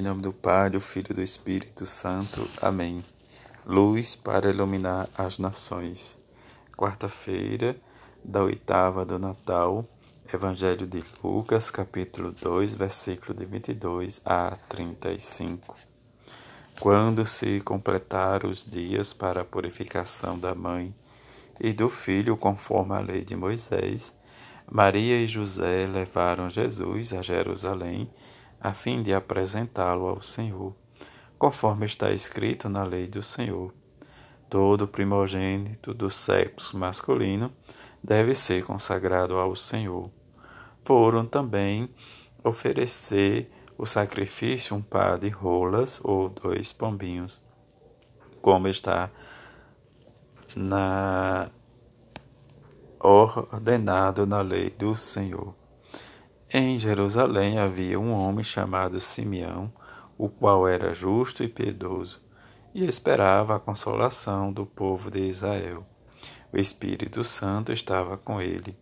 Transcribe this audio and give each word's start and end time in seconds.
Em 0.00 0.02
nome 0.02 0.22
do 0.22 0.32
Pai, 0.32 0.70
do 0.70 0.80
Filho 0.80 1.08
e 1.10 1.14
do 1.14 1.20
Espírito 1.20 1.84
Santo. 1.84 2.48
Amém. 2.62 3.04
Luz 3.66 4.16
para 4.16 4.48
iluminar 4.48 5.06
as 5.14 5.36
nações. 5.36 6.18
Quarta-feira 6.74 7.76
da 8.24 8.42
oitava 8.42 9.04
do 9.04 9.18
Natal. 9.18 9.84
Evangelho 10.32 10.86
de 10.86 11.04
Lucas, 11.22 11.70
capítulo 11.70 12.32
2, 12.32 12.72
versículo 12.72 13.34
de 13.38 13.44
22 13.44 14.22
a 14.24 14.56
35. 14.70 15.76
Quando 16.80 17.26
se 17.26 17.60
completaram 17.60 18.48
os 18.48 18.64
dias 18.64 19.12
para 19.12 19.42
a 19.42 19.44
purificação 19.44 20.38
da 20.38 20.54
mãe 20.54 20.94
e 21.60 21.74
do 21.74 21.90
filho, 21.90 22.38
conforme 22.38 22.94
a 22.94 23.00
lei 23.00 23.22
de 23.22 23.36
Moisés, 23.36 24.14
Maria 24.66 25.20
e 25.20 25.28
José 25.28 25.86
levaram 25.86 26.48
Jesus 26.48 27.12
a 27.12 27.20
Jerusalém 27.20 28.10
a 28.60 28.74
fim 28.74 29.02
de 29.02 29.14
apresentá-lo 29.14 30.06
ao 30.06 30.20
Senhor, 30.20 30.74
conforme 31.38 31.86
está 31.86 32.12
escrito 32.12 32.68
na 32.68 32.84
lei 32.84 33.06
do 33.06 33.22
Senhor. 33.22 33.72
Todo 34.48 34.86
primogênito 34.86 35.94
do 35.94 36.10
sexo 36.10 36.76
masculino 36.76 37.52
deve 38.02 38.34
ser 38.34 38.64
consagrado 38.64 39.36
ao 39.36 39.56
Senhor. 39.56 40.10
Foram 40.84 41.24
também 41.24 41.88
oferecer 42.42 43.50
o 43.78 43.86
sacrifício 43.86 44.76
um 44.76 44.82
par 44.82 45.18
de 45.18 45.28
rolas 45.28 46.00
ou 46.02 46.28
dois 46.28 46.72
pombinhos, 46.72 47.40
como 48.42 48.68
está 48.68 49.10
na 50.54 51.50
ordenado 52.98 54.26
na 54.26 54.42
lei 54.42 54.70
do 54.70 54.94
Senhor. 54.94 55.59
Em 56.52 56.80
Jerusalém 56.80 57.60
havia 57.60 58.00
um 58.00 58.12
homem 58.12 58.42
chamado 58.42 59.00
Simeão, 59.00 59.72
o 60.18 60.28
qual 60.28 60.66
era 60.66 60.92
justo 60.92 61.44
e 61.44 61.48
piedoso, 61.48 62.20
e 62.74 62.84
esperava 62.84 63.54
a 63.54 63.60
consolação 63.60 64.52
do 64.52 64.66
povo 64.66 65.12
de 65.12 65.20
Israel. 65.20 65.86
O 66.52 66.58
Espírito 66.58 67.22
Santo 67.22 67.72
estava 67.72 68.16
com 68.16 68.42
ele, 68.42 68.76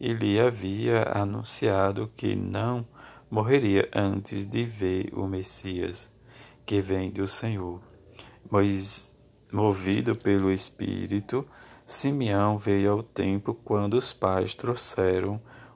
e 0.00 0.12
lhe 0.12 0.40
havia 0.40 1.04
anunciado 1.04 2.10
que 2.16 2.34
não 2.34 2.84
morreria 3.30 3.88
antes 3.94 4.44
de 4.44 4.64
ver 4.64 5.12
o 5.14 5.28
Messias, 5.28 6.10
que 6.66 6.80
vem 6.80 7.12
do 7.12 7.28
Senhor. 7.28 7.80
Mas, 8.50 9.14
movido 9.52 10.16
pelo 10.16 10.50
Espírito, 10.50 11.46
Simeão 11.86 12.58
veio 12.58 12.90
ao 12.90 13.04
templo 13.04 13.54
quando 13.54 13.94
os 13.94 14.12
pais 14.12 14.52
trouxeram 14.52 15.40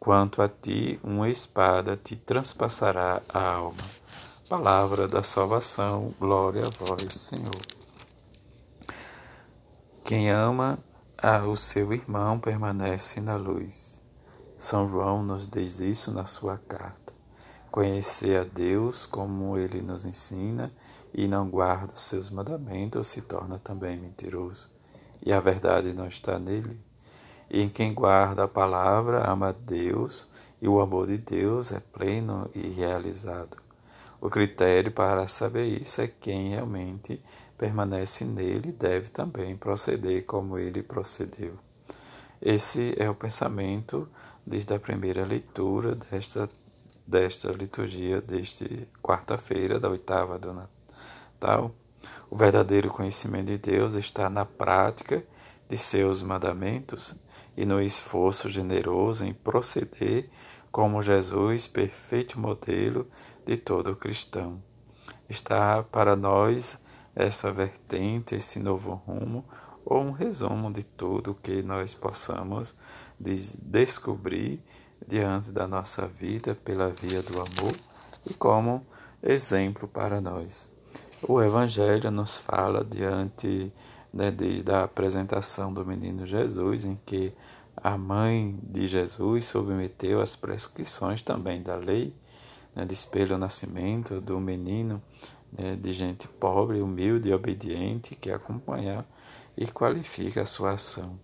Quanto 0.00 0.40
a 0.40 0.48
ti, 0.48 0.98
uma 1.04 1.28
espada 1.28 1.94
te 1.94 2.16
transpassará 2.16 3.20
a 3.28 3.52
alma. 3.52 3.84
Palavra 4.48 5.06
da 5.06 5.22
salvação, 5.22 6.14
glória 6.18 6.64
a 6.64 6.70
vós, 6.70 7.12
Senhor. 7.12 7.60
Quem 10.02 10.30
ama 10.30 10.78
o 11.46 11.54
seu 11.54 11.92
irmão 11.92 12.40
permanece 12.40 13.20
na 13.20 13.36
luz. 13.36 14.02
São 14.56 14.88
João 14.88 15.22
nos 15.22 15.46
diz 15.46 15.80
isso 15.80 16.10
na 16.10 16.24
sua 16.24 16.56
carta. 16.56 17.12
Conhecer 17.70 18.40
a 18.40 18.44
Deus 18.44 19.04
como 19.04 19.58
ele 19.58 19.82
nos 19.82 20.06
ensina 20.06 20.72
e 21.12 21.28
não 21.28 21.50
guarda 21.50 21.92
os 21.92 22.00
seus 22.00 22.30
mandamentos 22.30 23.06
se 23.06 23.20
torna 23.20 23.58
também 23.58 23.98
mentiroso. 24.00 24.70
E 25.22 25.30
a 25.30 25.40
verdade 25.40 25.92
não 25.92 26.08
está 26.08 26.38
nele 26.38 26.82
em 27.50 27.68
quem 27.68 27.92
guarda 27.92 28.44
a 28.44 28.48
palavra 28.48 29.28
ama 29.28 29.52
Deus, 29.52 30.28
e 30.62 30.68
o 30.68 30.80
amor 30.80 31.06
de 31.06 31.18
Deus 31.18 31.72
é 31.72 31.80
pleno 31.80 32.48
e 32.54 32.68
realizado. 32.68 33.56
O 34.20 34.28
critério 34.28 34.92
para 34.92 35.26
saber 35.26 35.64
isso 35.64 36.00
é 36.02 36.06
quem 36.06 36.50
realmente 36.50 37.20
permanece 37.56 38.24
nele 38.24 38.70
deve 38.70 39.08
também 39.08 39.56
proceder 39.56 40.26
como 40.26 40.58
ele 40.58 40.82
procedeu. 40.82 41.58
Esse 42.40 42.94
é 42.98 43.08
o 43.08 43.14
pensamento 43.14 44.08
desde 44.46 44.74
a 44.74 44.78
primeira 44.78 45.24
leitura 45.24 45.94
desta, 45.94 46.48
desta 47.06 47.50
liturgia, 47.52 48.20
deste 48.20 48.86
quarta-feira, 49.02 49.80
da 49.80 49.88
oitava 49.88 50.38
do 50.38 50.52
Natal. 50.52 51.74
O 52.30 52.36
verdadeiro 52.36 52.90
conhecimento 52.90 53.46
de 53.46 53.58
Deus 53.58 53.94
está 53.94 54.28
na 54.28 54.44
prática 54.44 55.24
de 55.68 55.76
seus 55.76 56.22
mandamentos 56.22 57.18
e 57.56 57.64
no 57.64 57.80
esforço 57.80 58.48
generoso 58.48 59.24
em 59.24 59.32
proceder 59.32 60.28
como 60.70 61.02
Jesus, 61.02 61.66
perfeito 61.66 62.38
modelo 62.38 63.08
de 63.44 63.56
todo 63.56 63.96
cristão. 63.96 64.62
Está 65.28 65.82
para 65.82 66.14
nós 66.14 66.78
essa 67.14 67.52
vertente, 67.52 68.34
esse 68.34 68.60
novo 68.60 68.94
rumo, 68.94 69.44
ou 69.84 70.00
um 70.00 70.12
resumo 70.12 70.72
de 70.72 70.84
tudo 70.84 71.38
que 71.42 71.62
nós 71.62 71.94
possamos 71.94 72.76
descobrir 73.18 74.62
diante 75.06 75.50
da 75.50 75.66
nossa 75.66 76.06
vida 76.06 76.54
pela 76.54 76.88
via 76.90 77.22
do 77.22 77.40
amor 77.40 77.74
e 78.28 78.34
como 78.34 78.86
exemplo 79.22 79.88
para 79.88 80.20
nós. 80.20 80.68
O 81.22 81.42
Evangelho 81.42 82.10
nos 82.10 82.38
fala 82.38 82.84
diante 82.84 83.72
né, 84.12 84.30
desde 84.30 84.70
a 84.70 84.84
apresentação 84.84 85.72
do 85.72 85.84
menino 85.84 86.26
Jesus, 86.26 86.84
em 86.84 86.98
que 87.06 87.32
a 87.76 87.96
mãe 87.96 88.58
de 88.62 88.86
Jesus 88.86 89.46
submeteu 89.46 90.20
as 90.20 90.36
prescrições 90.36 91.22
também 91.22 91.62
da 91.62 91.76
lei, 91.76 92.14
né, 92.74 92.86
espelho 92.90 93.38
nascimento 93.38 94.20
do 94.20 94.38
menino, 94.40 95.02
né, 95.56 95.76
de 95.76 95.92
gente 95.92 96.28
pobre, 96.28 96.80
humilde 96.80 97.28
e 97.28 97.32
obediente, 97.32 98.14
que 98.14 98.30
acompanha 98.30 99.04
e 99.56 99.66
qualifica 99.66 100.42
a 100.42 100.46
sua 100.46 100.72
ação. 100.72 101.18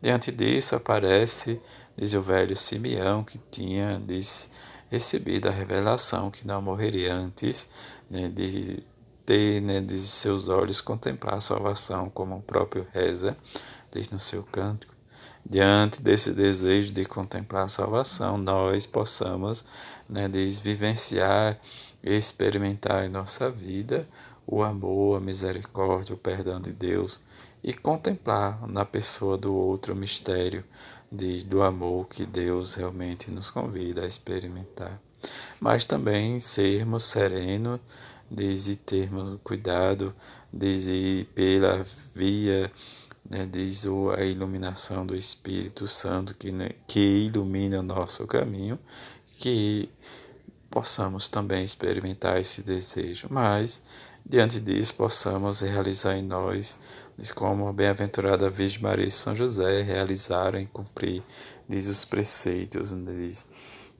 Diante 0.00 0.30
disso 0.30 0.76
aparece, 0.76 1.60
diz 1.96 2.12
o 2.12 2.20
velho 2.20 2.56
Simeão, 2.56 3.24
que 3.24 3.38
tinha 3.50 4.00
diz, 4.04 4.50
recebido 4.90 5.48
a 5.48 5.50
revelação 5.50 6.30
que 6.30 6.46
não 6.46 6.60
morreria 6.60 7.14
antes 7.14 7.68
né, 8.10 8.28
de 8.28 8.82
ter 9.26 9.60
né, 9.60 9.80
de 9.80 9.98
seus 10.00 10.48
olhos 10.48 10.80
contemplar 10.80 11.34
a 11.34 11.40
salvação, 11.40 12.10
como 12.10 12.36
o 12.36 12.42
próprio 12.42 12.86
reza, 12.92 13.36
diz 13.90 14.08
no 14.10 14.20
seu 14.20 14.42
cântico. 14.42 14.94
Diante 15.44 16.00
desse 16.00 16.32
desejo 16.32 16.92
de 16.92 17.04
contemplar 17.04 17.64
a 17.64 17.68
salvação, 17.68 18.38
nós 18.38 18.86
possamos 18.86 19.64
né, 20.08 20.28
vivenciar 20.28 21.60
e 22.02 22.14
experimentar 22.14 23.04
em 23.04 23.08
nossa 23.08 23.50
vida 23.50 24.08
o 24.46 24.62
amor, 24.62 25.18
a 25.18 25.20
misericórdia, 25.20 26.14
o 26.14 26.18
perdão 26.18 26.60
de 26.60 26.72
Deus 26.72 27.20
e 27.62 27.72
contemplar 27.72 28.66
na 28.68 28.84
pessoa 28.84 29.38
do 29.38 29.54
outro 29.54 29.94
o 29.94 29.96
mistério 29.96 30.62
de, 31.10 31.42
do 31.44 31.62
amor 31.62 32.06
que 32.08 32.26
Deus 32.26 32.74
realmente 32.74 33.30
nos 33.30 33.48
convida 33.48 34.02
a 34.02 34.06
experimentar. 34.06 35.00
Mas 35.58 35.84
também 35.84 36.38
sermos 36.38 37.04
serenos 37.04 37.80
desde 38.34 38.76
termos 38.76 39.38
cuidado, 39.42 40.14
desde 40.52 41.26
pela 41.34 41.84
via, 42.14 42.70
né, 43.28 43.48
diz 43.50 43.86
a 44.16 44.24
iluminação 44.24 45.06
do 45.06 45.16
Espírito 45.16 45.86
Santo 45.86 46.34
que, 46.34 46.52
né, 46.52 46.70
que 46.86 47.00
ilumina 47.00 47.80
o 47.80 47.82
nosso 47.82 48.26
caminho, 48.26 48.78
que 49.38 49.88
possamos 50.70 51.28
também 51.28 51.64
experimentar 51.64 52.40
esse 52.40 52.62
desejo, 52.62 53.28
mas 53.30 53.82
diante 54.26 54.58
disso 54.58 54.94
possamos 54.94 55.60
realizar 55.60 56.16
em 56.16 56.22
nós, 56.22 56.78
diz 57.16 57.30
como 57.30 57.68
a 57.68 57.72
bem-aventurada 57.72 58.50
Virgem 58.50 58.82
Maria 58.82 59.06
e 59.06 59.10
São 59.10 59.36
José 59.36 59.82
realizaram 59.82 60.58
e 60.58 60.66
cumprir, 60.66 61.22
diz 61.68 61.86
os 61.86 62.04
preceitos, 62.04 62.90
diz, 62.92 63.46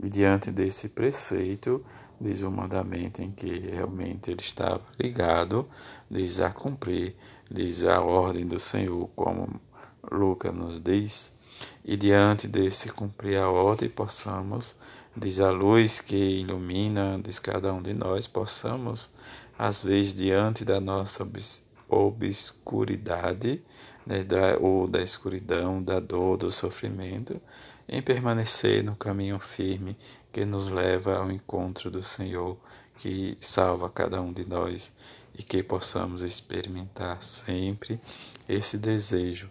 e 0.03 0.09
diante 0.09 0.51
desse 0.51 0.89
preceito, 0.89 1.85
diz 2.21 2.43
o 2.43 2.51
mandamento 2.51 3.23
em 3.23 3.31
que 3.31 3.59
realmente 3.59 4.31
ele 4.31 4.41
estava 4.41 4.83
ligado, 4.99 5.69
diz 6.11 6.41
a 6.41 6.51
cumprir, 6.51 7.17
diz 7.51 7.85
a 7.85 8.01
ordem 8.01 8.47
do 8.47 8.59
Senhor, 8.59 9.09
como 9.15 9.61
Lucas 10.11 10.55
nos 10.55 10.81
diz, 10.81 11.33
e 11.85 11.97
diante 11.97 12.49
desse 12.49 12.89
cumprir 12.91 13.39
a 13.39 13.49
ordem 13.49 13.89
possamos, 13.89 14.77
diz 15.17 15.41
a 15.41 15.51
luz 15.51 16.01
que 16.01 16.17
ilumina, 16.41 17.19
diz 17.23 17.39
cada 17.39 17.73
um 17.73 17.83
de 17.83 17.93
nós, 17.95 18.27
possamos, 18.27 19.13
às 19.59 19.83
vezes, 19.83 20.15
diante 20.15 20.65
da 20.65 20.81
nossa 20.81 21.27
obscuridade, 21.89 23.63
né, 24.07 24.25
da, 24.25 24.59
ou 24.59 24.87
da 24.87 25.03
escuridão, 25.03 25.83
da 25.83 26.01
dor, 26.01 26.37
do 26.37 26.51
sofrimento, 26.51 27.41
em 27.89 28.03
permanecer 28.03 28.83
no 28.83 28.97
caminho 28.97 29.39
firme 29.39 29.97
que 30.35 30.45
nos 30.45 30.69
leva 30.69 31.17
ao 31.17 31.31
encontro 31.31 31.93
do 31.93 32.03
Senhor, 32.03 32.59
que 32.97 33.39
salva 33.39 33.89
cada 33.89 34.21
um 34.21 34.33
de 34.33 34.45
nós 34.45 34.93
e 35.33 35.45
que 35.45 35.63
possamos 35.63 36.23
experimentar 36.23 37.23
sempre 37.23 38.01
esse 38.49 38.77
desejo 38.77 39.49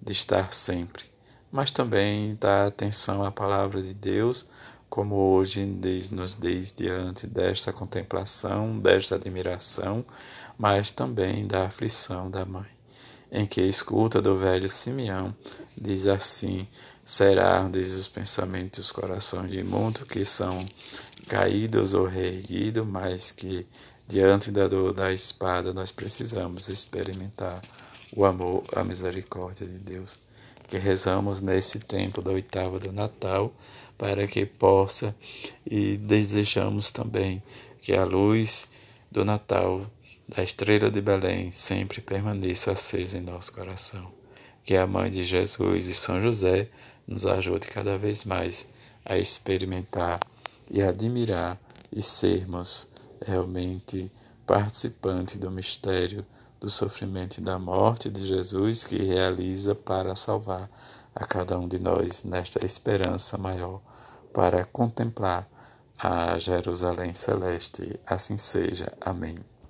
de 0.00 0.12
estar 0.12 0.52
sempre, 0.52 1.06
mas 1.50 1.70
também 1.70 2.36
dar 2.38 2.66
atenção 2.66 3.24
à 3.24 3.32
palavra 3.32 3.82
de 3.82 3.94
Deus, 3.94 4.46
como 4.90 5.16
hoje 5.16 5.64
nos 6.12 6.34
diz 6.34 6.70
diante 6.70 7.26
desta 7.26 7.72
contemplação, 7.72 8.78
desta 8.78 9.14
admiração, 9.14 10.04
mas 10.58 10.90
também 10.90 11.46
da 11.46 11.64
aflição 11.64 12.30
da 12.30 12.44
mãe, 12.44 12.68
em 13.32 13.46
que 13.46 13.62
escuta 13.62 14.20
do 14.20 14.36
velho 14.36 14.68
Simeão, 14.68 15.34
diz 15.76 16.06
assim: 16.06 16.68
será, 17.06 17.68
diz 17.72 17.92
os 17.92 18.08
pensamentos 18.08 18.86
os 18.86 18.92
corações 18.92 19.48
de 19.48 19.62
mundo 19.62 20.04
que 20.04 20.24
são 20.24 20.66
caídos 21.28 21.94
ou 21.94 22.04
reerguidos, 22.04 22.84
mas 22.84 23.30
que 23.30 23.64
diante 24.08 24.50
da 24.50 24.66
dor 24.66 24.92
da 24.92 25.12
espada 25.12 25.72
nós 25.72 25.92
precisamos 25.92 26.68
experimentar 26.68 27.62
o 28.12 28.26
amor, 28.26 28.64
a 28.74 28.82
misericórdia 28.82 29.68
de 29.68 29.78
Deus. 29.78 30.18
Que 30.66 30.78
rezamos 30.78 31.40
nesse 31.40 31.78
tempo 31.78 32.20
da 32.20 32.32
oitava 32.32 32.80
do 32.80 32.92
Natal, 32.92 33.54
para 33.96 34.26
que 34.26 34.44
possa 34.44 35.14
e 35.64 35.96
desejamos 35.96 36.90
também 36.90 37.40
que 37.80 37.92
a 37.92 38.04
luz 38.04 38.68
do 39.12 39.24
Natal, 39.24 39.88
da 40.28 40.42
estrela 40.42 40.90
de 40.90 41.00
Belém, 41.00 41.52
sempre 41.52 42.00
permaneça 42.00 42.72
acesa 42.72 43.16
em 43.16 43.20
nosso 43.20 43.52
coração. 43.52 44.10
Que 44.64 44.74
a 44.74 44.88
Mãe 44.88 45.08
de 45.08 45.22
Jesus 45.22 45.86
e 45.86 45.94
São 45.94 46.20
José 46.20 46.68
nos 47.06 47.24
ajude 47.24 47.68
cada 47.68 47.96
vez 47.96 48.24
mais 48.24 48.66
a 49.04 49.16
experimentar 49.16 50.20
e 50.70 50.82
admirar 50.82 51.58
e 51.92 52.02
sermos 52.02 52.88
realmente 53.24 54.10
participantes 54.46 55.36
do 55.36 55.50
mistério 55.50 56.24
do 56.60 56.68
sofrimento 56.68 57.38
e 57.38 57.42
da 57.42 57.58
morte 57.58 58.10
de 58.10 58.24
Jesus 58.24 58.84
que 58.84 58.96
realiza 58.96 59.74
para 59.74 60.16
salvar 60.16 60.68
a 61.14 61.24
cada 61.24 61.58
um 61.58 61.68
de 61.68 61.78
nós 61.78 62.24
nesta 62.24 62.64
esperança 62.64 63.38
maior 63.38 63.80
para 64.32 64.64
contemplar 64.64 65.48
a 65.98 66.36
Jerusalém 66.38 67.14
celeste. 67.14 67.98
Assim 68.06 68.36
seja. 68.36 68.92
Amém. 69.00 69.55